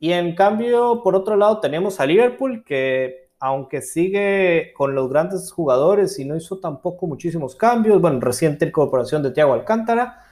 Y 0.00 0.12
en 0.12 0.34
cambio, 0.34 1.02
por 1.04 1.14
otro 1.14 1.36
lado, 1.36 1.60
tenemos 1.60 2.00
a 2.00 2.06
Liverpool, 2.06 2.64
que 2.64 3.28
aunque 3.38 3.80
sigue 3.80 4.72
con 4.76 4.96
los 4.96 5.08
grandes 5.08 5.52
jugadores 5.52 6.18
y 6.18 6.24
no 6.24 6.36
hizo 6.36 6.58
tampoco 6.58 7.06
muchísimos 7.06 7.54
cambios, 7.54 8.00
bueno, 8.00 8.18
reciente 8.18 8.66
incorporación 8.66 9.22
de 9.22 9.30
Thiago 9.30 9.54
Alcántara, 9.54 10.24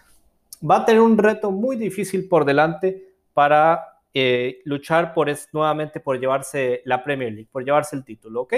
va 0.69 0.79
a 0.79 0.85
tener 0.85 1.01
un 1.01 1.17
reto 1.19 1.53
muy 1.53 1.77
difícil 1.77 2.29
por 2.29 2.45
delante 2.45 3.15
para 3.33 4.01
eh, 4.13 4.61
luchar 4.65 5.15
por 5.15 5.29
es, 5.29 5.49
nuevamente 5.53 6.01
por 6.01 6.19
llevarse 6.19 6.83
la 6.85 7.05
Premier 7.05 7.33
League, 7.33 7.49
por 7.53 7.65
llevarse 7.65 7.95
el 7.95 8.05
título, 8.05 8.43
¿ok? 8.43 8.55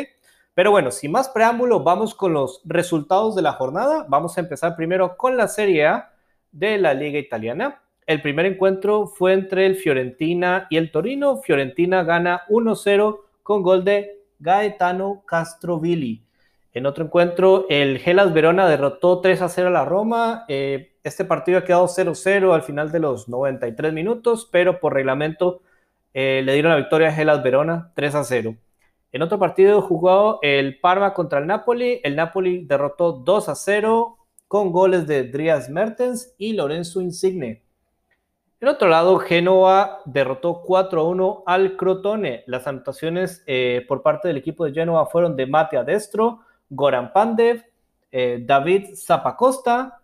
Pero 0.58 0.72
bueno, 0.72 0.90
sin 0.90 1.12
más 1.12 1.28
preámbulo, 1.28 1.84
vamos 1.84 2.16
con 2.16 2.32
los 2.32 2.62
resultados 2.64 3.36
de 3.36 3.42
la 3.42 3.52
jornada. 3.52 4.06
Vamos 4.08 4.36
a 4.36 4.40
empezar 4.40 4.74
primero 4.74 5.16
con 5.16 5.36
la 5.36 5.46
Serie 5.46 5.86
A 5.86 6.10
de 6.50 6.78
la 6.78 6.94
Liga 6.94 7.20
Italiana. 7.20 7.80
El 8.06 8.20
primer 8.22 8.44
encuentro 8.44 9.06
fue 9.06 9.34
entre 9.34 9.66
el 9.66 9.76
Fiorentina 9.76 10.66
y 10.68 10.76
el 10.76 10.90
Torino. 10.90 11.36
Fiorentina 11.36 12.02
gana 12.02 12.42
1-0 12.48 13.20
con 13.44 13.62
gol 13.62 13.84
de 13.84 14.24
Gaetano 14.40 15.22
Castrovilli. 15.28 16.24
En 16.72 16.86
otro 16.86 17.04
encuentro, 17.04 17.66
el 17.68 17.98
Gelas 18.00 18.34
Verona 18.34 18.68
derrotó 18.68 19.22
3-0 19.22 19.68
a 19.68 19.70
la 19.70 19.84
Roma. 19.84 20.44
Eh, 20.48 20.96
este 21.04 21.24
partido 21.24 21.58
ha 21.58 21.64
quedado 21.64 21.86
0-0 21.86 22.52
al 22.52 22.62
final 22.62 22.90
de 22.90 22.98
los 22.98 23.28
93 23.28 23.92
minutos, 23.92 24.48
pero 24.50 24.80
por 24.80 24.92
reglamento 24.92 25.60
eh, 26.14 26.42
le 26.44 26.54
dieron 26.54 26.72
la 26.72 26.78
victoria 26.78 27.10
a 27.10 27.12
Gelas 27.12 27.44
Verona 27.44 27.92
3-0. 27.94 28.56
En 29.10 29.22
otro 29.22 29.38
partido 29.38 29.80
jugó 29.80 30.38
el 30.42 30.80
Parma 30.80 31.14
contra 31.14 31.38
el 31.38 31.46
Napoli. 31.46 32.00
El 32.04 32.16
Napoli 32.16 32.64
derrotó 32.64 33.12
2 33.12 33.48
a 33.48 33.54
0 33.54 34.18
con 34.46 34.70
goles 34.70 35.06
de 35.06 35.24
Dries 35.24 35.68
Mertens 35.70 36.34
y 36.38 36.52
Lorenzo 36.52 37.00
Insigne. 37.00 37.62
En 38.60 38.68
otro 38.68 38.88
lado, 38.88 39.18
Genoa 39.18 40.00
derrotó 40.04 40.62
4 40.62 41.00
a 41.00 41.04
1 41.04 41.44
al 41.46 41.76
Crotone. 41.76 42.42
Las 42.46 42.66
anotaciones 42.66 43.44
eh, 43.46 43.84
por 43.86 44.02
parte 44.02 44.26
del 44.28 44.36
equipo 44.36 44.64
de 44.64 44.72
Genoa 44.72 45.06
fueron 45.06 45.36
de 45.36 45.46
Mate 45.46 45.82
Destro, 45.84 46.40
Goran 46.68 47.12
Pandev, 47.12 47.64
eh, 48.10 48.42
David 48.44 48.94
Zapacosta 48.96 50.00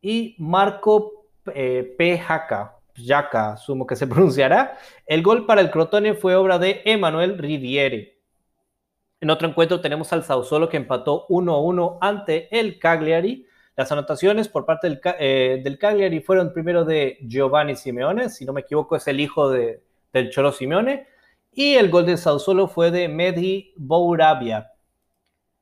y 0.00 0.36
Marco 0.38 1.24
eh, 1.52 1.94
P. 1.98 2.18
Jaka, 2.18 3.56
sumo 3.56 3.86
que 3.86 3.96
se 3.96 4.06
pronunciará. 4.08 4.78
El 5.04 5.22
gol 5.22 5.44
para 5.44 5.60
el 5.60 5.70
Crotone 5.70 6.14
fue 6.14 6.36
obra 6.36 6.58
de 6.58 6.82
Emanuel 6.84 7.36
Riviere. 7.36 8.17
En 9.20 9.30
otro 9.30 9.48
encuentro 9.48 9.80
tenemos 9.80 10.12
al 10.12 10.22
Sausolo 10.22 10.68
que 10.68 10.76
empató 10.76 11.26
1-1 11.28 11.98
ante 12.00 12.48
el 12.56 12.78
Cagliari. 12.78 13.46
Las 13.76 13.90
anotaciones 13.90 14.48
por 14.48 14.64
parte 14.64 14.88
del, 14.88 15.00
eh, 15.18 15.60
del, 15.62 15.78
Cagliari 15.78 16.20
fueron 16.20 16.52
primero 16.52 16.84
de 16.84 17.18
Giovanni 17.22 17.74
Simeone, 17.74 18.28
si 18.28 18.44
no 18.44 18.52
me 18.52 18.60
equivoco 18.60 18.96
es 18.96 19.06
el 19.08 19.20
hijo 19.20 19.50
de, 19.50 19.82
del 20.12 20.30
Cholo 20.30 20.52
Simeone, 20.52 21.06
y 21.52 21.74
el 21.74 21.90
gol 21.90 22.06
de 22.06 22.16
Sausolo 22.16 22.68
fue 22.68 22.90
de 22.90 23.08
Medi 23.08 23.72
Bouravia. 23.76 24.72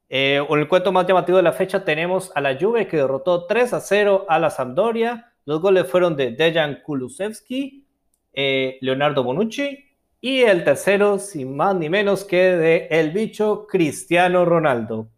Eh, 0.08 0.44
en 0.48 0.58
el 0.58 0.68
cuento 0.68 0.92
más 0.92 1.06
llamativo 1.06 1.36
de 1.38 1.42
la 1.42 1.52
fecha 1.52 1.84
tenemos 1.84 2.32
a 2.34 2.40
la 2.40 2.58
Juve 2.58 2.86
que 2.86 2.98
derrotó 2.98 3.46
3 3.46 3.72
a 3.72 3.80
0 3.80 4.26
a 4.28 4.38
la 4.38 4.50
Sampdoria. 4.50 5.32
Los 5.46 5.60
goles 5.60 5.90
fueron 5.90 6.16
de 6.16 6.30
Dejan 6.30 6.82
Kulusevski, 6.84 7.86
eh, 8.32 8.78
Leonardo 8.82 9.24
Bonucci 9.24 9.86
y 10.20 10.42
el 10.42 10.64
tercero, 10.64 11.18
sin 11.18 11.56
más 11.56 11.76
ni 11.76 11.88
menos 11.88 12.24
que 12.24 12.56
de 12.56 12.88
el 12.90 13.10
bicho 13.10 13.66
Cristiano 13.66 14.44
Ronaldo. 14.44 15.08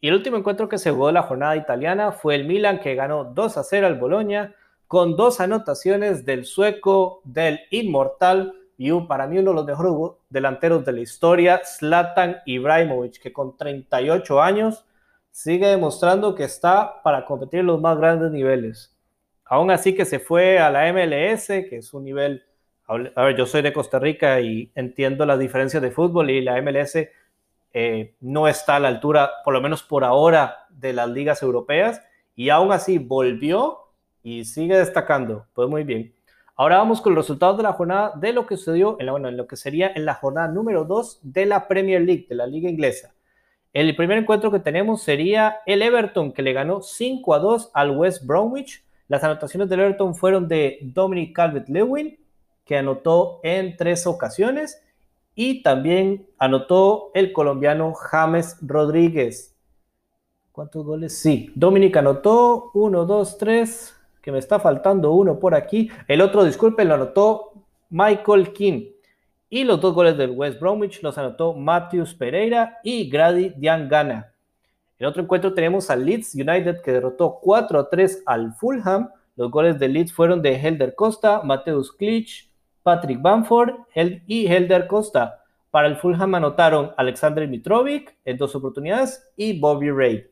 Y 0.00 0.08
el 0.08 0.14
último 0.14 0.36
encuentro 0.36 0.68
que 0.68 0.78
se 0.78 0.90
jugó 0.90 1.10
la 1.10 1.22
jornada 1.22 1.56
italiana 1.56 2.12
fue 2.12 2.34
el 2.34 2.44
Milan 2.44 2.80
que 2.80 2.94
ganó 2.94 3.24
2 3.24 3.56
a 3.56 3.64
0 3.64 3.86
al 3.86 3.98
Boloña 3.98 4.54
con 4.86 5.16
dos 5.16 5.40
anotaciones 5.40 6.24
del 6.24 6.44
sueco 6.44 7.22
del 7.24 7.60
inmortal 7.70 8.54
y 8.78 8.92
para 9.02 9.26
mí 9.26 9.38
uno 9.38 9.50
de 9.50 9.56
los 9.56 9.66
mejores 9.66 10.16
delanteros 10.28 10.84
de 10.84 10.92
la 10.92 11.00
historia, 11.00 11.62
Zlatan 11.64 12.36
Ibrahimovic, 12.44 13.20
que 13.20 13.32
con 13.32 13.56
38 13.56 14.42
años 14.42 14.84
sigue 15.30 15.66
demostrando 15.66 16.34
que 16.34 16.44
está 16.44 17.02
para 17.02 17.24
competir 17.24 17.60
en 17.60 17.66
los 17.66 17.80
más 17.80 17.96
grandes 17.96 18.30
niveles. 18.30 18.94
Aún 19.44 19.70
así 19.70 19.94
que 19.94 20.04
se 20.04 20.18
fue 20.18 20.58
a 20.58 20.70
la 20.70 20.92
MLS, 20.92 21.46
que 21.46 21.76
es 21.78 21.94
un 21.94 22.04
nivel 22.04 22.44
a 22.86 23.24
ver, 23.24 23.36
yo 23.36 23.46
soy 23.46 23.62
de 23.62 23.72
Costa 23.72 23.98
Rica 23.98 24.40
y 24.40 24.70
entiendo 24.74 25.26
las 25.26 25.38
diferencias 25.38 25.82
de 25.82 25.90
fútbol 25.90 26.30
y 26.30 26.40
la 26.40 26.60
MLS 26.62 26.96
eh, 27.72 28.14
no 28.20 28.48
está 28.48 28.76
a 28.76 28.80
la 28.80 28.88
altura, 28.88 29.30
por 29.44 29.52
lo 29.52 29.60
menos 29.60 29.82
por 29.82 30.04
ahora, 30.04 30.66
de 30.70 30.92
las 30.92 31.08
ligas 31.08 31.42
europeas 31.42 32.02
y 32.34 32.50
aún 32.50 32.72
así 32.72 32.98
volvió 32.98 33.78
y 34.22 34.44
sigue 34.44 34.78
destacando. 34.78 35.46
Pues 35.52 35.68
muy 35.68 35.84
bien. 35.84 36.14
Ahora 36.54 36.78
vamos 36.78 37.02
con 37.02 37.14
los 37.14 37.24
resultados 37.26 37.58
de 37.58 37.64
la 37.64 37.74
jornada 37.74 38.12
de 38.16 38.32
lo 38.32 38.46
que 38.46 38.56
sucedió 38.56 38.96
en, 38.98 39.06
la, 39.06 39.12
bueno, 39.12 39.28
en 39.28 39.36
lo 39.36 39.46
que 39.46 39.56
sería 39.56 39.92
en 39.94 40.06
la 40.06 40.14
jornada 40.14 40.48
número 40.48 40.84
2 40.84 41.20
de 41.22 41.44
la 41.44 41.68
Premier 41.68 42.00
League, 42.00 42.26
de 42.28 42.34
la 42.34 42.46
liga 42.46 42.70
inglesa. 42.70 43.14
El 43.74 43.94
primer 43.94 44.16
encuentro 44.16 44.50
que 44.50 44.60
tenemos 44.60 45.02
sería 45.02 45.58
el 45.66 45.82
Everton, 45.82 46.32
que 46.32 46.40
le 46.40 46.54
ganó 46.54 46.80
5 46.80 47.34
a 47.34 47.38
2 47.40 47.72
al 47.74 47.90
West 47.90 48.24
Bromwich. 48.24 48.82
Las 49.06 49.22
anotaciones 49.22 49.68
del 49.68 49.80
Everton 49.80 50.14
fueron 50.14 50.48
de 50.48 50.78
Dominic 50.80 51.36
Calvert-Lewin, 51.36 52.18
que 52.66 52.76
anotó 52.76 53.40
en 53.42 53.76
tres 53.76 54.06
ocasiones 54.06 54.82
y 55.34 55.62
también 55.62 56.26
anotó 56.38 57.10
el 57.14 57.32
colombiano 57.32 57.94
James 57.94 58.58
Rodríguez. 58.60 59.54
¿Cuántos 60.52 60.84
goles? 60.84 61.16
Sí, 61.16 61.52
Dominic 61.54 61.96
anotó 61.96 62.70
uno, 62.74 63.04
dos, 63.04 63.38
tres, 63.38 63.94
que 64.20 64.32
me 64.32 64.38
está 64.38 64.58
faltando 64.58 65.12
uno 65.12 65.38
por 65.38 65.54
aquí. 65.54 65.90
El 66.08 66.20
otro, 66.20 66.44
disculpen, 66.44 66.88
lo 66.88 66.94
anotó 66.94 67.52
Michael 67.90 68.52
King. 68.52 68.86
Y 69.48 69.64
los 69.64 69.80
dos 69.80 69.94
goles 69.94 70.16
del 70.16 70.30
West 70.30 70.58
Bromwich 70.58 71.02
los 71.02 71.16
anotó 71.18 71.54
Matthews 71.54 72.14
Pereira 72.14 72.78
y 72.82 73.08
Grady 73.08 73.50
Diangana. 73.50 74.32
En 74.98 75.06
otro 75.06 75.22
encuentro 75.22 75.52
tenemos 75.54 75.90
al 75.90 76.04
Leeds 76.04 76.34
United 76.34 76.80
que 76.80 76.92
derrotó 76.92 77.38
4 77.40 77.78
a 77.78 77.88
3 77.88 78.22
al 78.26 78.54
Fulham. 78.54 79.10
Los 79.36 79.50
goles 79.50 79.78
de 79.78 79.88
Leeds 79.88 80.12
fueron 80.12 80.40
de 80.40 80.56
Helder 80.56 80.94
Costa, 80.94 81.42
Mateus 81.44 81.92
Klitsch, 81.92 82.48
Patrick 82.86 83.20
Bamford 83.20 83.70
y 84.28 84.46
Helder 84.46 84.86
Costa. 84.86 85.42
Para 85.72 85.88
el 85.88 85.96
Fulham 85.96 86.36
anotaron 86.36 86.92
Alexander 86.96 87.48
Mitrovic 87.48 88.16
en 88.24 88.36
dos 88.36 88.54
oportunidades 88.54 89.28
y 89.36 89.58
Bobby 89.58 89.90
Ray. 89.90 90.30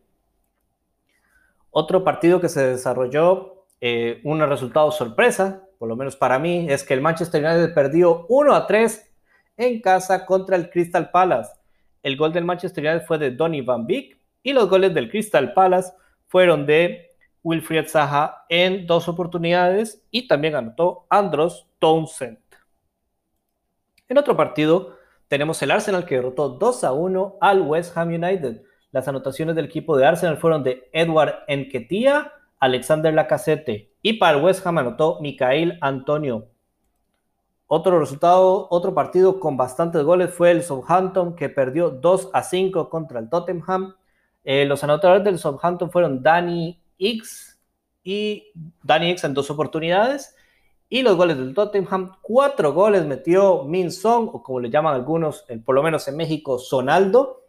Otro 1.72 2.04
partido 2.04 2.40
que 2.40 2.48
se 2.48 2.64
desarrolló, 2.64 3.64
eh, 3.80 4.20
un 4.22 4.38
resultado 4.38 4.92
sorpresa, 4.92 5.64
por 5.80 5.88
lo 5.88 5.96
menos 5.96 6.14
para 6.14 6.38
mí, 6.38 6.68
es 6.70 6.84
que 6.84 6.94
el 6.94 7.00
Manchester 7.00 7.44
United 7.44 7.74
perdió 7.74 8.24
1 8.28 8.54
a 8.54 8.68
3 8.68 9.12
en 9.56 9.80
casa 9.80 10.24
contra 10.24 10.54
el 10.54 10.70
Crystal 10.70 11.10
Palace. 11.10 11.50
El 12.04 12.16
gol 12.16 12.32
del 12.32 12.44
Manchester 12.44 12.84
United 12.84 13.04
fue 13.04 13.18
de 13.18 13.32
Donny 13.32 13.62
Van 13.62 13.84
Beek 13.84 14.16
y 14.44 14.52
los 14.52 14.70
goles 14.70 14.94
del 14.94 15.10
Crystal 15.10 15.52
Palace 15.54 15.92
fueron 16.28 16.66
de 16.66 17.16
Wilfried 17.42 17.88
Zaha 17.88 18.44
en 18.48 18.86
dos 18.86 19.08
oportunidades 19.08 20.06
y 20.12 20.28
también 20.28 20.54
anotó 20.54 21.06
Andros 21.10 21.66
Townsend. 21.80 22.44
En 24.08 24.18
otro 24.18 24.36
partido, 24.36 24.98
tenemos 25.28 25.62
el 25.62 25.70
Arsenal 25.70 26.04
que 26.04 26.16
derrotó 26.16 26.50
2 26.50 26.84
a 26.84 26.92
1 26.92 27.38
al 27.40 27.62
West 27.62 27.96
Ham 27.96 28.08
United. 28.08 28.62
Las 28.92 29.08
anotaciones 29.08 29.56
del 29.56 29.64
equipo 29.64 29.96
de 29.96 30.06
Arsenal 30.06 30.36
fueron 30.36 30.62
de 30.62 30.88
Edward 30.92 31.44
Enquetía, 31.48 32.32
Alexander 32.60 33.12
Lacazette 33.12 33.90
y 34.02 34.14
para 34.14 34.36
el 34.36 34.44
West 34.44 34.66
Ham 34.66 34.78
anotó 34.78 35.18
Mikael 35.20 35.78
Antonio. 35.80 36.48
Otro 37.66 37.98
resultado, 37.98 38.68
otro 38.70 38.94
partido 38.94 39.40
con 39.40 39.56
bastantes 39.56 40.02
goles 40.04 40.32
fue 40.32 40.50
el 40.50 40.62
Southampton 40.62 41.34
que 41.34 41.48
perdió 41.48 41.88
2 41.90 42.30
a 42.34 42.42
5 42.42 42.90
contra 42.90 43.20
el 43.20 43.30
Tottenham. 43.30 43.94
Eh, 44.44 44.66
los 44.66 44.84
anotadores 44.84 45.24
del 45.24 45.38
Southampton 45.38 45.90
fueron 45.90 46.22
Danny 46.22 46.78
X 46.98 47.58
y 48.02 48.52
Danny 48.82 49.10
X 49.12 49.24
en 49.24 49.32
dos 49.32 49.50
oportunidades. 49.50 50.36
Y 50.94 51.02
los 51.02 51.17
goles 51.17 51.37
del 51.37 51.55
Tottenham, 51.55 52.12
cuatro 52.23 52.73
goles 52.73 53.05
metió 53.05 53.64
Min 53.64 53.91
Song, 53.91 54.31
o 54.32 54.44
como 54.44 54.61
le 54.61 54.70
llaman 54.70 54.94
algunos, 54.94 55.44
por 55.64 55.75
lo 55.75 55.82
menos 55.82 56.06
en 56.06 56.17
México, 56.17 56.56
Sonaldo. 56.56 57.49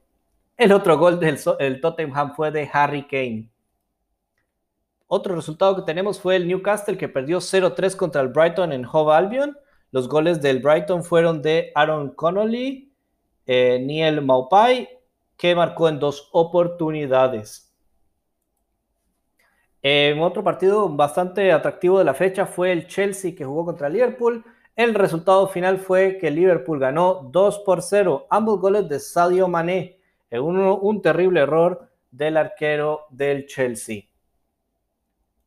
El 0.57 0.71
otro 0.71 0.97
gol 0.97 1.19
del 1.19 1.79
Tottenham 1.79 2.33
fue 2.33 2.49
de 2.49 2.67
Harry 2.73 3.05
Kane. 3.05 3.51
Otro 5.05 5.35
resultado 5.35 5.75
que 5.75 5.83
tenemos 5.83 6.19
fue 6.19 6.37
el 6.37 6.47
Newcastle 6.47 6.97
que 6.97 7.07
perdió 7.07 7.37
0-3 7.37 7.95
contra 7.95 8.23
el 8.23 8.29
Brighton 8.29 8.73
en 8.73 8.83
Hove 8.83 9.13
Albion. 9.13 9.55
Los 9.91 10.09
goles 10.09 10.41
del 10.41 10.57
Brighton 10.57 11.03
fueron 11.03 11.43
de 11.43 11.71
Aaron 11.75 12.15
Connolly, 12.15 12.91
eh, 13.45 13.77
Neil 13.79 14.23
Maupai, 14.23 14.89
que 15.37 15.53
marcó 15.53 15.87
en 15.87 15.99
dos 15.99 16.29
oportunidades. 16.31 17.64
En 19.87 20.19
otro 20.19 20.43
partido 20.43 20.89
bastante 20.89 21.51
atractivo 21.51 21.99
de 21.99 22.05
la 22.05 22.15
fecha 22.15 22.47
fue 22.47 22.71
el 22.71 22.87
Chelsea 22.87 23.35
que 23.35 23.45
jugó 23.45 23.65
contra 23.65 23.87
Liverpool. 23.87 24.43
El 24.75 24.95
resultado 24.95 25.47
final 25.47 25.77
fue 25.77 26.17
que 26.17 26.31
Liverpool 26.31 26.79
ganó 26.79 27.29
2 27.31 27.59
por 27.59 27.83
0, 27.83 28.25
ambos 28.31 28.59
goles 28.59 28.89
de 28.89 28.99
Sadio 28.99 29.47
Mané, 29.47 29.99
un 30.31 31.03
terrible 31.03 31.41
error 31.41 31.87
del 32.09 32.35
arquero 32.35 33.01
del 33.11 33.45
Chelsea. 33.45 34.05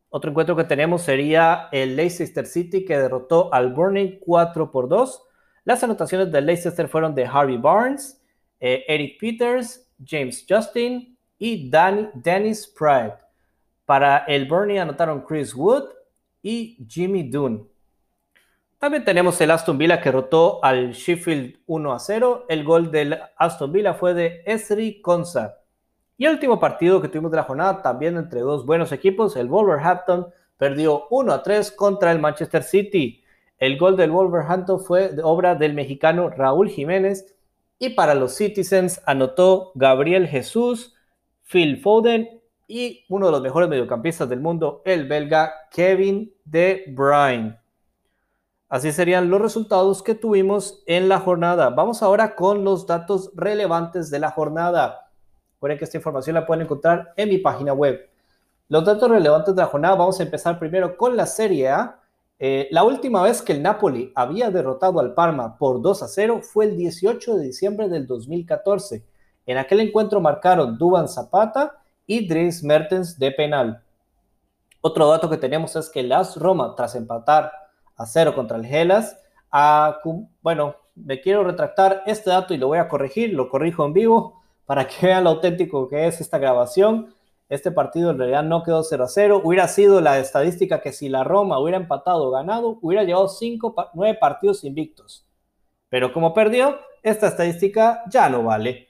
Otro 0.09 0.31
encuentro 0.31 0.55
que 0.55 0.63
tenemos 0.63 1.03
sería 1.03 1.69
el 1.73 1.97
Leicester 1.97 2.47
City 2.47 2.85
que 2.85 2.97
derrotó 2.97 3.53
al 3.53 3.73
Burning 3.73 4.21
4 4.21 4.71
por 4.71 4.89
2. 4.89 5.21
Las 5.65 5.83
anotaciones 5.83 6.31
del 6.31 6.47
Leicester 6.47 6.87
fueron 6.87 7.13
de 7.13 7.27
Harvey 7.27 7.57
Barnes, 7.57 8.23
eh, 8.61 8.85
Eric 8.87 9.19
Peters, 9.19 9.91
James 10.07 10.47
Justin 10.49 11.19
y 11.39 11.69
Dennis 11.69 12.73
Pride. 12.79 13.28
Para 13.89 14.19
el 14.27 14.45
Burnley 14.45 14.77
anotaron 14.77 15.23
Chris 15.23 15.55
Wood 15.55 15.85
y 16.43 16.77
Jimmy 16.87 17.23
Dunn. 17.23 17.67
También 18.79 19.03
tenemos 19.03 19.41
el 19.41 19.51
Aston 19.51 19.79
Villa 19.79 19.99
que 19.99 20.11
derrotó 20.11 20.63
al 20.63 20.93
Sheffield 20.93 21.61
1 21.65 21.93
a 21.95 21.99
0. 21.99 22.45
El 22.51 22.65
gol 22.65 22.91
del 22.91 23.19
Aston 23.39 23.73
Villa 23.73 23.95
fue 23.95 24.13
de 24.13 24.43
Esri 24.45 25.01
Konsa. 25.01 25.61
Y 26.19 26.27
el 26.27 26.33
último 26.33 26.61
partido 26.61 27.01
que 27.01 27.09
tuvimos 27.09 27.31
de 27.31 27.39
la 27.39 27.45
jornada, 27.45 27.81
también 27.81 28.19
entre 28.19 28.41
dos 28.41 28.67
buenos 28.67 28.93
equipos, 28.93 29.37
el 29.37 29.49
Wolverhampton 29.49 30.27
perdió 30.59 31.07
1 31.09 31.33
a 31.33 31.43
3 31.43 31.73
contra 31.73 32.13
el 32.13 32.19
Manchester 32.19 32.65
City. 32.65 33.25
El 33.57 33.79
gol 33.79 33.97
del 33.97 34.11
Wolverhampton 34.11 34.81
fue 34.81 35.09
de 35.09 35.23
obra 35.23 35.55
del 35.55 35.73
mexicano 35.73 36.29
Raúl 36.29 36.69
Jiménez 36.69 37.35
y 37.79 37.89
para 37.89 38.15
los 38.15 38.35
Citizens 38.35 39.01
anotó 39.07 39.73
Gabriel 39.77 40.29
Jesús, 40.29 40.95
Phil 41.51 41.79
Foden 41.79 42.38
y 42.69 43.07
uno 43.09 43.27
de 43.27 43.33
los 43.33 43.41
mejores 43.41 43.69
mediocampistas 43.69 44.29
del 44.29 44.41
mundo, 44.41 44.83
el 44.85 45.09
belga 45.09 45.53
Kevin 45.71 46.33
De 46.45 46.85
Bruyne. 46.89 47.59
Así 48.69 48.93
serían 48.93 49.31
los 49.31 49.41
resultados 49.41 50.03
que 50.03 50.15
tuvimos 50.15 50.83
en 50.87 51.09
la 51.09 51.19
jornada. 51.19 51.71
Vamos 51.71 52.03
ahora 52.03 52.37
con 52.37 52.65
los 52.65 52.87
datos 52.87 53.33
relevantes 53.35 54.11
de 54.11 54.19
la 54.19 54.31
jornada. 54.31 55.11
Recuerden 55.55 55.79
que 55.79 55.87
esta 55.87 55.97
información 55.97 56.35
la 56.35 56.47
pueden 56.47 56.65
encontrar 56.65 57.15
en 57.17 57.31
mi 57.31 57.39
página 57.39 57.73
web. 57.73 58.07
Los 58.69 58.85
datos 58.85 59.11
relevantes 59.11 59.57
de 59.57 59.63
la 59.63 59.69
jornada, 59.69 59.95
vamos 59.95 60.21
a 60.21 60.23
empezar 60.23 60.59
primero 60.59 60.99
con 60.99 61.17
la 61.17 61.25
Serie 61.25 61.71
A. 61.71 61.99
Eh, 62.39 62.69
la 62.71 62.85
última 62.85 63.23
vez 63.23 63.41
que 63.41 63.55
el 63.55 63.63
Napoli 63.63 64.13
había 64.15 64.51
derrotado 64.51 65.01
al 65.01 65.15
Parma 65.15 65.57
por 65.57 65.81
2 65.81 66.03
a 66.03 66.09
0 66.09 66.41
fue 66.43 66.67
el 66.67 66.77
18 66.77 67.37
de 67.37 67.45
diciembre 67.45 67.89
del 67.89 68.07
2014. 68.07 69.03
En 69.47 69.57
aquel 69.57 69.81
encuentro 69.81 70.21
marcaron 70.21 70.77
Duban 70.77 71.09
Zapata 71.09 71.79
y 72.09 72.27
Dries 72.27 72.65
Mertens 72.65 73.19
de 73.19 73.31
penal. 73.31 73.85
Otro 74.81 75.09
dato 75.09 75.29
que 75.29 75.37
tenemos 75.37 75.77
es 75.77 75.91
que 75.91 76.03
las 76.03 76.37
Roma, 76.37 76.75
tras 76.75 76.95
empatar 76.97 77.53
a 77.97 78.07
0 78.07 78.35
contra 78.35 78.57
el 78.57 78.67
Gelas, 78.67 79.19
bueno, 80.41 80.75
me 80.95 81.21
quiero 81.21 81.45
retractar 81.45 82.03
este 82.07 82.31
dato 82.31 82.55
y 82.55 82.57
lo 82.57 82.69
voy 82.69 82.79
a 82.79 82.89
corregir, 82.89 83.35
lo 83.35 83.51
corrijo 83.51 83.85
en 83.85 83.93
vivo 83.93 84.41
para 84.67 84.87
que 84.89 84.95
vean 85.07 85.25
lo 85.25 85.31
auténtico 85.31 85.87
que 85.87 86.07
es 86.07 86.21
esta 86.21 86.39
grabación. 86.39 87.15
Este 87.51 87.71
partido 87.71 88.11
en 88.11 88.19
realidad 88.19 88.43
no 88.43 88.63
quedó 88.63 88.83
0 88.83 89.05
a 89.05 89.09
0. 89.09 89.43
Hubiera 89.45 89.69
sido 89.69 90.01
la 90.01 90.19
estadística 90.19 90.81
que 90.81 90.93
si 90.93 91.09
la 91.09 91.25
Roma 91.25 91.59
hubiera 91.59 91.79
empatado 91.79 92.25
o 92.25 92.31
ganado, 92.31 92.79
hubiera 92.81 93.05
llevado 93.05 93.29
5, 93.29 93.75
9 93.95 94.19
partidos 94.19 94.65
invictos. 94.65 95.27
Pero 95.91 96.13
como 96.13 96.35
perdió, 96.35 96.79
esta 97.03 97.29
estadística 97.29 98.03
ya 98.11 98.29
no 98.29 98.43
vale. 98.43 98.88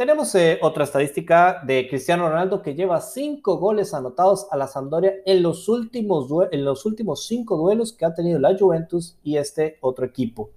Tenemos 0.00 0.34
eh, 0.34 0.58
otra 0.62 0.84
estadística 0.84 1.60
de 1.62 1.86
Cristiano 1.86 2.26
Ronaldo 2.26 2.62
que 2.62 2.74
lleva 2.74 3.02
5 3.02 3.58
goles 3.58 3.92
anotados 3.92 4.46
a 4.50 4.56
la 4.56 4.66
Sampdoria 4.66 5.16
en 5.26 5.42
los 5.42 5.68
últimos 5.68 6.26
en 6.52 6.64
los 6.64 6.86
últimos 6.86 7.26
5 7.26 7.58
duelos 7.58 7.92
que 7.92 8.06
ha 8.06 8.14
tenido 8.14 8.38
la 8.38 8.56
Juventus 8.58 9.18
y 9.22 9.36
este 9.36 9.76
otro 9.82 10.06
equipo. 10.06 10.52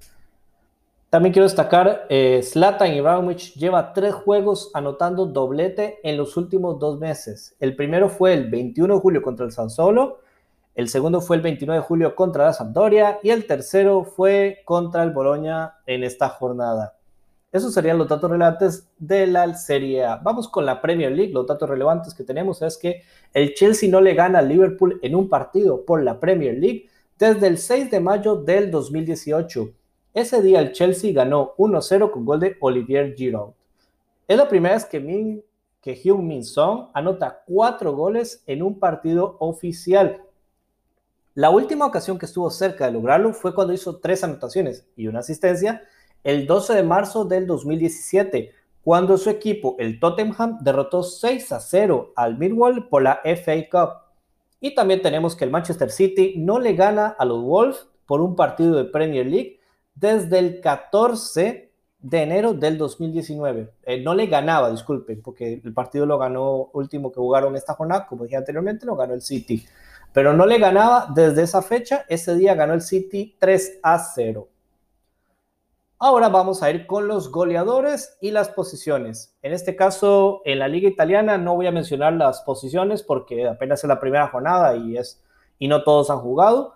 También 1.09 1.33
quiero 1.33 1.43
destacar, 1.43 2.05
eh, 2.07 2.39
Zlatan 2.41 2.93
Ibrahimovic 2.93 3.55
lleva 3.55 3.91
tres 3.91 4.13
juegos 4.13 4.71
anotando 4.73 5.25
doblete 5.25 5.99
en 6.03 6.15
los 6.15 6.37
últimos 6.37 6.79
dos 6.79 6.97
meses. 6.97 7.57
El 7.59 7.75
primero 7.75 8.07
fue 8.07 8.33
el 8.33 8.49
21 8.49 8.93
de 8.93 9.01
julio 9.01 9.21
contra 9.21 9.45
el 9.45 9.51
Sassuolo, 9.51 10.21
el 10.73 10.87
segundo 10.87 11.19
fue 11.19 11.35
el 11.35 11.41
29 11.41 11.81
de 11.81 11.85
julio 11.85 12.15
contra 12.15 12.45
la 12.45 12.53
Sampdoria 12.53 13.19
y 13.21 13.31
el 13.31 13.45
tercero 13.45 14.05
fue 14.05 14.61
contra 14.63 15.03
el 15.03 15.11
Bologna 15.11 15.81
en 15.85 16.05
esta 16.05 16.29
jornada. 16.29 16.93
Esos 17.53 17.71
serían 17.71 17.99
los 17.99 18.07
datos 18.07 18.31
relevantes 18.31 18.89
de 18.97 19.27
la 19.27 19.53
Serie 19.53 20.03
A. 20.03 20.15
Vamos 20.15 20.49
con 20.49 20.65
la 20.65 20.81
Premier 20.81 21.11
League. 21.11 21.31
Los 21.31 21.45
datos 21.45 21.69
relevantes 21.69 22.15
que 22.15 22.23
tenemos 22.23 22.63
es 22.63 22.79
que 22.79 23.03
el 23.31 23.53
Chelsea 23.53 23.91
no 23.91 24.01
le 24.01 24.15
gana 24.15 24.39
al 24.39 24.49
Liverpool 24.49 24.99
en 25.03 25.13
un 25.13 25.29
partido 25.29 25.85
por 25.85 26.01
la 26.01 26.19
Premier 26.19 26.57
League 26.57 26.89
desde 27.19 27.45
el 27.45 27.59
6 27.59 27.91
de 27.91 27.99
mayo 27.99 28.37
del 28.37 28.71
2018. 28.71 29.69
Ese 30.15 30.41
día 30.41 30.61
el 30.61 30.71
Chelsea 30.71 31.13
ganó 31.13 31.53
1-0 31.57 32.09
con 32.09 32.25
gol 32.25 32.39
de 32.39 32.57
Olivier 32.59 33.13
Giroud. 33.13 33.53
Es 34.27 34.35
la 34.35 34.49
primera 34.49 34.73
vez 34.73 34.85
que, 34.85 34.99
Min, 34.99 35.43
que 35.79 35.93
Hyun 35.93 36.27
Min 36.27 36.43
Song 36.43 36.87
anota 36.95 37.43
cuatro 37.45 37.95
goles 37.95 38.41
en 38.47 38.63
un 38.63 38.79
partido 38.79 39.37
oficial. 39.39 40.23
La 41.35 41.51
última 41.51 41.85
ocasión 41.85 42.17
que 42.17 42.25
estuvo 42.25 42.49
cerca 42.49 42.87
de 42.87 42.93
lograrlo 42.93 43.31
fue 43.31 43.53
cuando 43.53 43.73
hizo 43.73 43.97
tres 43.97 44.23
anotaciones 44.23 44.87
y 44.95 45.05
una 45.05 45.19
asistencia 45.19 45.83
el 46.23 46.47
12 46.47 46.73
de 46.73 46.83
marzo 46.83 47.25
del 47.25 47.47
2017, 47.47 48.51
cuando 48.83 49.17
su 49.17 49.29
equipo, 49.29 49.75
el 49.79 49.99
Tottenham, 49.99 50.59
derrotó 50.61 51.03
6 51.03 51.51
a 51.51 51.59
0 51.59 52.13
al 52.15 52.37
Millwall 52.37 52.89
por 52.89 53.03
la 53.03 53.21
FA 53.23 53.55
Cup. 53.71 54.03
Y 54.59 54.75
también 54.75 55.01
tenemos 55.01 55.35
que 55.35 55.45
el 55.45 55.51
Manchester 55.51 55.89
City 55.89 56.35
no 56.37 56.59
le 56.59 56.73
gana 56.73 57.15
a 57.17 57.25
los 57.25 57.41
Wolves 57.41 57.87
por 58.05 58.21
un 58.21 58.35
partido 58.35 58.75
de 58.75 58.85
Premier 58.85 59.25
League 59.25 59.59
desde 59.95 60.39
el 60.39 60.61
14 60.61 61.71
de 61.99 62.21
enero 62.21 62.53
del 62.53 62.77
2019. 62.77 63.69
Eh, 63.83 64.01
no 64.01 64.13
le 64.13 64.27
ganaba, 64.27 64.69
disculpen, 64.69 65.21
porque 65.21 65.61
el 65.63 65.73
partido 65.73 66.05
lo 66.05 66.17
ganó 66.17 66.69
último 66.73 67.11
que 67.11 67.19
jugaron 67.19 67.55
esta 67.55 67.73
jornada, 67.73 68.05
como 68.05 68.25
dije 68.25 68.35
anteriormente, 68.35 68.85
lo 68.85 68.95
ganó 68.95 69.13
el 69.13 69.21
City. 69.21 69.65
Pero 70.11 70.33
no 70.33 70.45
le 70.45 70.59
ganaba 70.59 71.07
desde 71.13 71.43
esa 71.43 71.61
fecha. 71.61 72.05
Ese 72.07 72.35
día 72.35 72.53
ganó 72.53 72.73
el 72.73 72.81
City 72.81 73.35
3 73.39 73.79
a 73.81 73.97
0. 73.97 74.47
Ahora 76.05 76.27
vamos 76.27 76.61
a 76.61 76.69
ir 76.69 76.85
con 76.85 77.07
los 77.07 77.31
goleadores 77.31 78.17
y 78.19 78.31
las 78.31 78.49
posiciones. 78.49 79.37
En 79.41 79.53
este 79.53 79.77
caso, 79.77 80.41
en 80.43 80.59
la 80.59 80.67
liga 80.67 80.89
italiana 80.89 81.37
no 81.37 81.55
voy 81.55 81.65
a 81.67 81.71
mencionar 81.71 82.11
las 82.11 82.41
posiciones 82.41 83.03
porque 83.03 83.47
apenas 83.47 83.85
es 83.85 83.87
la 83.87 84.01
primera 84.01 84.27
jornada 84.27 84.75
y, 84.75 84.97
es, 84.97 85.23
y 85.59 85.69
no 85.69 85.85
todos 85.85 86.09
han 86.09 86.19
jugado. 86.19 86.73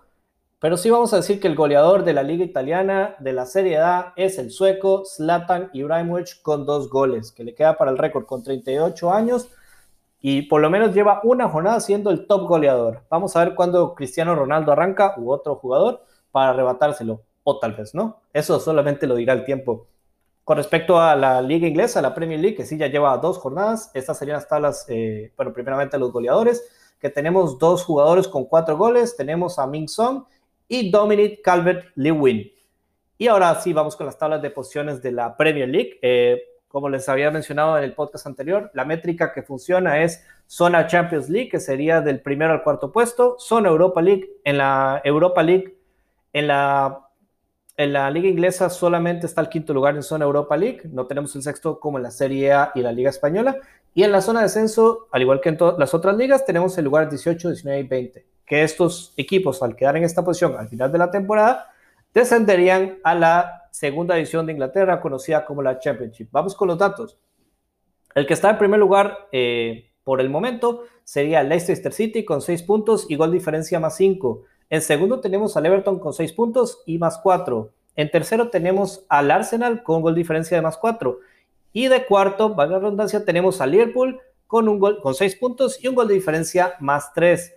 Pero 0.60 0.78
sí 0.78 0.88
vamos 0.88 1.12
a 1.12 1.16
decir 1.16 1.40
que 1.40 1.46
el 1.46 1.56
goleador 1.56 2.04
de 2.04 2.14
la 2.14 2.22
liga 2.22 2.42
italiana 2.42 3.16
de 3.18 3.34
la 3.34 3.44
Serie 3.44 3.76
A 3.76 4.14
es 4.16 4.38
el 4.38 4.50
sueco 4.50 5.04
Zlatan 5.04 5.68
Ibrahimovic 5.74 6.40
con 6.40 6.64
dos 6.64 6.88
goles, 6.88 7.30
que 7.30 7.44
le 7.44 7.54
queda 7.54 7.76
para 7.76 7.90
el 7.90 7.98
récord 7.98 8.24
con 8.24 8.42
38 8.42 9.12
años 9.12 9.50
y 10.22 10.40
por 10.48 10.62
lo 10.62 10.70
menos 10.70 10.94
lleva 10.94 11.20
una 11.22 11.50
jornada 11.50 11.80
siendo 11.80 12.10
el 12.10 12.26
top 12.26 12.48
goleador. 12.48 13.02
Vamos 13.10 13.36
a 13.36 13.44
ver 13.44 13.54
cuándo 13.54 13.94
Cristiano 13.94 14.34
Ronaldo 14.34 14.72
arranca 14.72 15.12
u 15.18 15.30
otro 15.30 15.56
jugador 15.56 16.02
para 16.32 16.52
arrebatárselo, 16.52 17.20
o 17.48 17.58
tal 17.58 17.72
vez 17.72 17.94
no. 17.94 18.20
Eso 18.34 18.60
solamente 18.60 19.06
lo 19.06 19.14
dirá 19.14 19.32
el 19.32 19.46
tiempo. 19.46 19.86
Con 20.44 20.58
respecto 20.58 21.00
a 21.00 21.16
la 21.16 21.40
liga 21.40 21.66
inglesa, 21.66 22.02
la 22.02 22.14
Premier 22.14 22.38
League, 22.38 22.56
que 22.56 22.66
sí 22.66 22.76
ya 22.76 22.88
lleva 22.88 23.16
dos 23.16 23.38
jornadas, 23.38 23.90
estas 23.94 24.18
serían 24.18 24.36
las 24.36 24.48
tablas, 24.48 24.84
eh, 24.88 25.32
bueno, 25.34 25.54
primeramente 25.54 25.98
los 25.98 26.12
goleadores, 26.12 26.68
que 27.00 27.08
tenemos 27.08 27.58
dos 27.58 27.84
jugadores 27.84 28.28
con 28.28 28.44
cuatro 28.44 28.76
goles, 28.76 29.16
tenemos 29.16 29.58
a 29.58 29.66
Ming 29.66 29.88
Song 29.88 30.24
y 30.68 30.90
Dominic 30.90 31.40
Calvert-Lewin. 31.42 32.52
Y 33.16 33.28
ahora 33.28 33.54
sí, 33.62 33.72
vamos 33.72 33.96
con 33.96 34.04
las 34.04 34.18
tablas 34.18 34.42
de 34.42 34.50
posiciones 34.50 35.00
de 35.00 35.12
la 35.12 35.34
Premier 35.38 35.70
League. 35.70 35.98
Eh, 36.02 36.42
como 36.68 36.90
les 36.90 37.08
había 37.08 37.30
mencionado 37.30 37.78
en 37.78 37.84
el 37.84 37.94
podcast 37.94 38.26
anterior, 38.26 38.70
la 38.74 38.84
métrica 38.84 39.32
que 39.32 39.42
funciona 39.42 40.02
es 40.02 40.22
zona 40.46 40.86
Champions 40.86 41.30
League, 41.30 41.48
que 41.48 41.60
sería 41.60 42.02
del 42.02 42.20
primero 42.20 42.52
al 42.52 42.62
cuarto 42.62 42.92
puesto, 42.92 43.36
zona 43.38 43.70
Europa 43.70 44.02
League. 44.02 44.28
En 44.44 44.58
la 44.58 45.00
Europa 45.02 45.42
League, 45.42 45.78
en 46.34 46.46
la, 46.46 47.07
en 47.78 47.92
la 47.92 48.10
liga 48.10 48.28
inglesa 48.28 48.68
solamente 48.70 49.26
está 49.26 49.40
el 49.40 49.48
quinto 49.48 49.72
lugar 49.72 49.94
en 49.94 50.02
zona 50.02 50.24
Europa 50.24 50.56
League, 50.56 50.82
no 50.90 51.06
tenemos 51.06 51.34
el 51.36 51.42
sexto 51.42 51.78
como 51.78 51.96
en 51.96 52.02
la 52.02 52.10
Serie 52.10 52.52
A 52.52 52.72
y 52.74 52.82
la 52.82 52.90
Liga 52.90 53.08
Española. 53.08 53.56
Y 53.94 54.02
en 54.02 54.10
la 54.10 54.20
zona 54.20 54.40
de 54.40 54.46
descenso, 54.46 55.06
al 55.12 55.22
igual 55.22 55.40
que 55.40 55.48
en 55.48 55.56
todas 55.56 55.78
las 55.78 55.94
otras 55.94 56.16
ligas, 56.16 56.44
tenemos 56.44 56.76
el 56.76 56.84
lugar 56.84 57.08
18, 57.08 57.50
19 57.50 57.80
y 57.80 57.82
20, 57.84 58.26
que 58.44 58.64
estos 58.64 59.14
equipos 59.16 59.62
al 59.62 59.76
quedar 59.76 59.96
en 59.96 60.02
esta 60.02 60.24
posición 60.24 60.56
al 60.58 60.68
final 60.68 60.90
de 60.90 60.98
la 60.98 61.12
temporada, 61.12 61.72
descenderían 62.12 62.98
a 63.04 63.14
la 63.14 63.68
segunda 63.70 64.16
división 64.16 64.44
de 64.44 64.54
Inglaterra, 64.54 65.00
conocida 65.00 65.44
como 65.44 65.62
la 65.62 65.78
Championship. 65.78 66.28
Vamos 66.32 66.56
con 66.56 66.66
los 66.66 66.78
datos. 66.78 67.16
El 68.12 68.26
que 68.26 68.34
está 68.34 68.50
en 68.50 68.58
primer 68.58 68.80
lugar 68.80 69.28
eh, 69.30 69.92
por 70.02 70.20
el 70.20 70.30
momento 70.30 70.82
sería 71.04 71.44
Leicester 71.44 71.92
City 71.92 72.24
con 72.24 72.42
6 72.42 72.60
puntos 72.64 73.06
y 73.08 73.14
gol 73.14 73.30
diferencia 73.30 73.78
más 73.78 73.96
5. 73.96 74.42
En 74.70 74.82
segundo 74.82 75.20
tenemos 75.20 75.56
al 75.56 75.66
Everton 75.66 75.98
con 75.98 76.12
6 76.12 76.32
puntos 76.32 76.82
y 76.86 76.98
más 76.98 77.18
4. 77.18 77.70
En 77.96 78.10
tercero 78.10 78.50
tenemos 78.50 79.04
al 79.08 79.30
Arsenal 79.30 79.82
con 79.82 80.02
gol 80.02 80.14
diferencia 80.14 80.56
de 80.56 80.62
más 80.62 80.76
4. 80.76 81.18
Y 81.72 81.88
de 81.88 82.06
cuarto, 82.06 82.54
valga 82.54 82.74
la 82.74 82.80
redundancia, 82.80 83.24
tenemos 83.24 83.60
al 83.60 83.70
Liverpool 83.70 84.20
con, 84.46 84.68
un 84.68 84.78
gol, 84.78 85.00
con 85.00 85.14
6 85.14 85.36
puntos 85.36 85.82
y 85.82 85.88
un 85.88 85.94
gol 85.94 86.08
de 86.08 86.14
diferencia 86.14 86.74
más 86.80 87.12
3. 87.14 87.54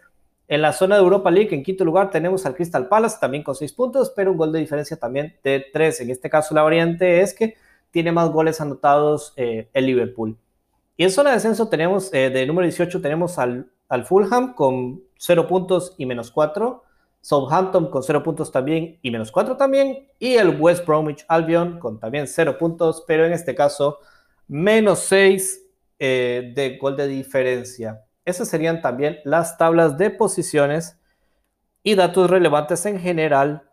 En 0.52 0.62
la 0.62 0.74
zona 0.74 0.96
de 0.96 1.02
Europa 1.02 1.32
League, 1.32 1.56
en 1.56 1.64
quinto 1.64 1.86
lugar, 1.86 2.10
tenemos 2.10 2.46
al 2.46 2.56
Crystal 2.56 2.90
Palace, 2.90 3.18
también 3.22 3.42
con 3.42 3.56
seis 3.56 3.72
puntos, 3.72 4.12
pero 4.14 4.32
un 4.32 4.38
gol 4.38 4.52
de 4.52 4.60
diferencia 4.60 4.98
también 4.98 5.38
de 5.46 5.66
tres. 5.72 6.02
En 6.02 6.10
este 6.10 6.30
caso, 6.30 6.54
la 6.54 6.62
variante 6.62 7.22
es 7.22 7.34
que 7.34 7.56
tiene 7.90 8.12
más 8.12 8.30
goles 8.30 8.60
anotados 8.60 9.32
eh, 9.38 9.70
el 9.72 9.86
Liverpool. 9.86 10.36
Y 10.98 11.06
en 11.06 11.12
zona 11.12 11.30
de 11.30 11.38
descenso 11.38 11.70
tenemos, 11.70 12.14
eh, 12.14 12.30
de 12.32 12.46
número 12.46 12.66
18, 12.66 13.02
tenemos 13.02 13.40
al, 13.40 13.72
al 13.88 14.04
Fulham 14.04 14.54
con 14.54 15.02
0 15.20 15.48
puntos 15.48 15.96
y 15.98 16.06
menos 16.06 16.32
4. 16.32 16.84
Southampton 17.22 17.90
con 17.90 18.04
0 18.04 18.24
puntos 18.24 18.52
también 18.52 18.98
y 19.02 19.12
menos 19.12 19.32
4 19.32 19.56
también. 19.56 20.08
Y 20.20 20.34
el 20.34 20.60
West 20.60 20.86
Bromwich 20.86 21.24
Albion 21.28 21.80
con 21.80 22.00
también 22.00 22.28
0 22.28 22.58
puntos, 22.58 23.04
pero 23.08 23.26
en 23.26 23.34
este 23.34 23.56
caso 23.56 24.00
menos 24.48 25.00
6 25.00 25.62
eh, 26.00 26.52
de 26.56 26.78
gol 26.78 26.98
de 26.98 27.08
diferencia. 27.08 28.04
Esas 28.26 28.48
serían 28.48 28.82
también 28.82 29.20
las 29.24 29.58
tablas 29.58 29.98
de 29.98 30.10
posiciones 30.10 30.98
y 31.84 31.96
datos 31.96 32.30
relevantes 32.30 32.86
en 32.86 33.00
general 33.00 33.64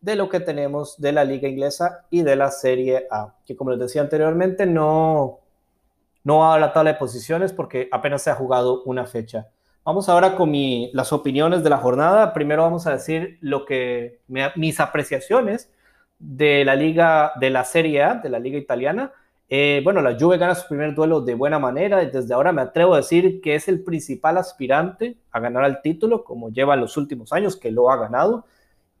de 0.00 0.16
lo 0.16 0.28
que 0.28 0.40
tenemos 0.40 1.00
de 1.00 1.12
la 1.12 1.24
liga 1.24 1.48
inglesa 1.48 2.06
y 2.10 2.22
de 2.22 2.36
la 2.36 2.50
Serie 2.50 3.06
A, 3.10 3.36
que 3.46 3.56
como 3.56 3.70
les 3.70 3.78
decía 3.78 4.02
anteriormente, 4.02 4.66
no, 4.66 5.38
no 6.24 6.38
va 6.38 6.58
la 6.58 6.72
tabla 6.72 6.92
de 6.92 6.98
posiciones 6.98 7.52
porque 7.52 7.88
apenas 7.92 8.22
se 8.22 8.30
ha 8.30 8.34
jugado 8.34 8.82
una 8.82 9.06
fecha. 9.06 9.48
Vamos 9.84 10.08
ahora 10.08 10.36
con 10.36 10.52
las 10.92 11.12
opiniones 11.12 11.64
de 11.64 11.70
la 11.70 11.78
jornada. 11.78 12.32
Primero 12.32 12.62
vamos 12.62 12.86
a 12.86 12.92
decir 12.92 13.38
lo 13.40 13.64
que 13.64 14.20
mis 14.54 14.78
apreciaciones 14.78 15.72
de 16.20 16.64
la 16.64 16.76
liga 16.76 17.32
de 17.40 17.50
la 17.50 17.64
Serie 17.64 18.04
A, 18.04 18.14
de 18.14 18.28
la 18.28 18.38
liga 18.38 18.58
italiana. 18.58 19.12
Eh, 19.48 19.80
bueno, 19.82 20.00
la 20.00 20.16
Juve 20.16 20.38
gana 20.38 20.54
su 20.54 20.68
primer 20.68 20.94
duelo 20.94 21.20
de 21.20 21.34
buena 21.34 21.58
manera 21.58 22.00
y 22.04 22.10
desde 22.10 22.32
ahora 22.32 22.52
me 22.52 22.62
atrevo 22.62 22.94
a 22.94 22.98
decir 22.98 23.40
que 23.40 23.56
es 23.56 23.66
el 23.66 23.82
principal 23.82 24.38
aspirante 24.38 25.16
a 25.32 25.40
ganar 25.40 25.64
el 25.64 25.82
título, 25.82 26.22
como 26.22 26.50
lleva 26.50 26.74
en 26.74 26.80
los 26.80 26.96
últimos 26.96 27.32
años, 27.32 27.56
que 27.56 27.72
lo 27.72 27.90
ha 27.90 27.96
ganado. 27.96 28.44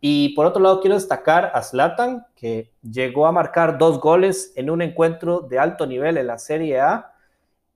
Y 0.00 0.30
por 0.30 0.46
otro 0.46 0.60
lado, 0.60 0.80
quiero 0.80 0.96
destacar 0.96 1.52
a 1.54 1.62
Zlatan, 1.62 2.26
que 2.34 2.72
llegó 2.82 3.28
a 3.28 3.32
marcar 3.32 3.78
dos 3.78 4.00
goles 4.00 4.52
en 4.56 4.68
un 4.68 4.82
encuentro 4.82 5.42
de 5.42 5.60
alto 5.60 5.86
nivel 5.86 6.18
en 6.18 6.26
la 6.26 6.38
Serie 6.38 6.80
A. 6.80 7.11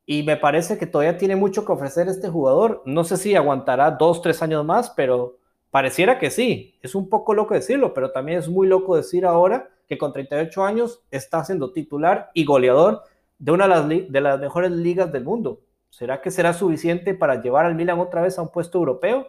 Y 0.07 0.23
me 0.23 0.37
parece 0.37 0.79
que 0.79 0.87
todavía 0.87 1.19
tiene 1.19 1.35
mucho 1.35 1.65
que 1.65 1.73
ofrecer 1.73 2.07
este 2.07 2.29
jugador. 2.29 2.81
No 2.87 3.03
sé 3.03 3.17
si 3.17 3.35
aguantará 3.35 3.91
dos, 3.91 4.23
tres 4.23 4.41
años 4.41 4.65
más, 4.65 4.91
pero 4.91 5.39
pareciera 5.73 6.21
que 6.21 6.31
sí. 6.31 6.79
Es 6.81 6.95
un 6.95 7.09
poco 7.09 7.35
loco 7.35 7.55
decirlo, 7.55 7.93
pero 7.93 8.13
también 8.13 8.39
es 8.39 8.49
muy 8.49 8.69
loco 8.69 8.97
decir 8.97 9.27
ahora 9.27 9.69
que 9.89 9.99
con 9.99 10.13
38 10.13 10.65
años 10.65 11.03
está 11.11 11.45
siendo 11.45 11.73
titular 11.73 12.31
y 12.35 12.45
goleador 12.45 13.03
de 13.39 13.53
una 13.53 13.83
de 13.83 14.21
las, 14.21 14.41
mejores 14.41 14.71
ligas 14.71 15.11
del 15.13 15.25
mundo. 15.25 15.61
¿Será 15.91 16.21
que 16.21 16.31
será 16.31 16.53
suficiente 16.53 17.15
para 17.15 17.43
llevar 17.43 17.67
al 17.67 17.75
Milan 17.75 17.99
otra 17.99 18.23
vez 18.23 18.39
a 18.39 18.43
un 18.43 18.51
puesto 18.51 18.79
europeo? 18.79 19.29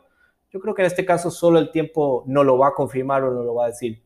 Yo 0.52 0.60
creo 0.60 0.76
que 0.76 0.84
en 0.84 0.88
este 0.88 1.06
caso 1.06 1.32
solo 1.32 1.60
el 1.60 1.72
tiempo 1.72 2.24
no 2.28 2.44
lo 2.44 2.58
va 2.58 2.70
a 2.70 2.74
confirmar 2.74 3.24
o 3.24 3.34
no 3.34 3.44
lo 3.44 3.56
va 3.56 3.66
a 3.66 3.70
decir. 3.70 4.02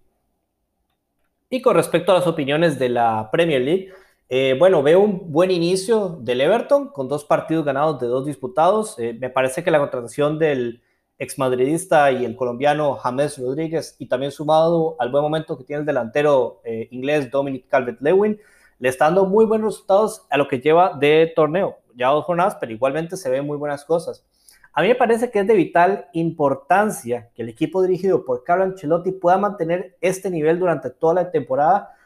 Y 1.49 1.61
con 1.61 1.75
respecto 1.75 2.11
a 2.11 2.15
las 2.15 2.27
opiniones 2.27 2.79
de 2.79 2.89
la 2.89 3.29
Premier 3.29 3.61
League, 3.61 3.91
eh, 4.33 4.55
bueno, 4.57 4.81
veo 4.81 5.01
un 5.01 5.29
buen 5.29 5.51
inicio 5.51 6.17
del 6.21 6.39
Everton 6.39 6.87
con 6.87 7.09
dos 7.09 7.25
partidos 7.25 7.65
ganados 7.65 7.99
de 7.99 8.07
dos 8.07 8.25
disputados. 8.25 8.97
Eh, 8.97 9.13
me 9.19 9.29
parece 9.29 9.61
que 9.61 9.71
la 9.71 9.79
contratación 9.79 10.39
del 10.39 10.81
exmadridista 11.17 12.13
y 12.13 12.23
el 12.23 12.37
colombiano 12.37 12.95
James 12.95 13.37
Rodríguez, 13.37 13.97
y 13.99 14.05
también 14.05 14.31
sumado 14.31 14.95
al 14.99 15.11
buen 15.11 15.21
momento 15.21 15.57
que 15.57 15.65
tiene 15.65 15.81
el 15.81 15.85
delantero 15.85 16.61
eh, 16.63 16.87
inglés 16.91 17.29
Dominic 17.29 17.67
Calvert-Lewin, 17.67 18.39
le 18.79 18.87
está 18.87 19.03
dando 19.03 19.25
muy 19.25 19.43
buenos 19.43 19.73
resultados 19.73 20.25
a 20.29 20.37
lo 20.37 20.47
que 20.47 20.61
lleva 20.61 20.97
de 20.97 21.33
torneo. 21.35 21.79
Ya 21.97 22.07
dos 22.07 22.23
jornadas, 22.23 22.55
pero 22.57 22.71
igualmente 22.71 23.17
se 23.17 23.29
ven 23.29 23.45
muy 23.45 23.57
buenas 23.57 23.83
cosas. 23.83 24.25
A 24.71 24.81
mí 24.81 24.87
me 24.87 24.95
parece 24.95 25.29
que 25.29 25.39
es 25.39 25.47
de 25.47 25.55
vital 25.55 26.07
importancia 26.13 27.29
que 27.35 27.41
el 27.41 27.49
equipo 27.49 27.81
dirigido 27.81 28.23
por 28.23 28.45
Carlo 28.45 28.63
Ancelotti 28.63 29.11
pueda 29.11 29.37
mantener 29.37 29.97
este 29.99 30.31
nivel 30.31 30.57
durante 30.57 30.89
toda 30.89 31.15
la 31.15 31.31
temporada 31.31 31.97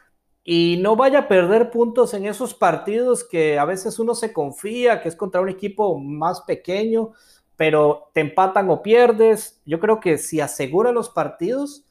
y 0.48 0.78
no 0.80 0.94
vaya 0.96 1.18
a 1.18 1.28
perder 1.28 1.70
puntos 1.70 2.14
en 2.14 2.24
esos 2.24 2.54
partidos 2.54 3.24
que 3.24 3.58
a 3.58 3.64
veces 3.64 3.98
uno 3.98 4.14
se 4.14 4.32
confía 4.32 5.02
que 5.02 5.08
es 5.08 5.16
contra 5.16 5.40
un 5.40 5.48
equipo 5.48 5.98
más 5.98 6.40
pequeño 6.42 7.12
pero 7.56 8.10
te 8.12 8.20
empatan 8.20 8.70
o 8.70 8.82
pierdes. 8.82 9.60
Yo 9.64 9.80
creo 9.80 9.98
que 9.98 10.18
si 10.18 10.40
asegura 10.40 10.92
los 10.92 11.08
partidos 11.08 11.84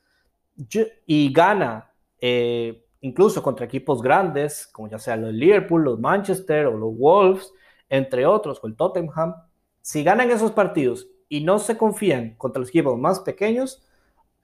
y 1.06 1.34
gana, 1.34 1.92
eh, 2.22 2.86
incluso 3.02 3.44
contra 3.44 3.66
equipos 3.66 4.02
grandes, 4.02 4.68
como 4.68 4.88
ya 4.88 5.00
sea 5.00 5.18
los 5.18 5.34
Liverpool, 5.34 5.84
los 5.84 6.00
Manchester 6.00 6.68
o 6.68 6.78
los 6.78 6.96
Wolves, 6.98 7.52
entre 7.90 8.26
otros, 8.26 8.60
o 8.64 8.68
el 8.68 8.76
Tottenham, 8.76 9.36
si 9.82 10.04
ganan 10.04 10.32
esos 10.32 10.52
partidos 10.52 11.08
y 11.28 11.44
no 11.44 11.60
se 11.60 11.78
confían 11.78 12.36
contra 12.36 12.60
los 12.60 12.70
equipos 12.70 12.98
más 12.98 13.20
pequeños, 13.20 13.84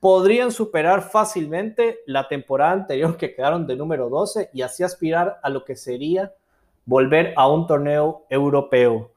podrían 0.01 0.51
superar 0.51 1.03
fácilmente 1.03 2.01
la 2.07 2.27
temporada 2.27 2.73
anterior 2.73 3.15
que 3.15 3.33
quedaron 3.33 3.65
de 3.67 3.77
número 3.77 4.09
12 4.09 4.49
y 4.51 4.63
así 4.63 4.83
aspirar 4.83 5.39
a 5.43 5.49
lo 5.49 5.63
que 5.63 5.77
sería 5.77 6.33
volver 6.85 7.33
a 7.37 7.47
un 7.47 7.67
torneo 7.67 8.25
europeo. 8.27 9.11